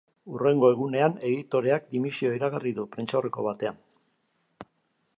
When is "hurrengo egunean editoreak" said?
0.35-1.87